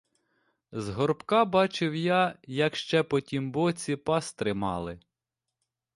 З 0.71 0.89
горбка 0.89 1.45
бачив 1.45 1.95
я, 1.95 2.37
як 2.43 2.75
ще 2.75 3.03
по 3.03 3.19
тім 3.21 3.51
боці 3.51 3.95
пас 3.95 4.33
тримали. 4.33 4.99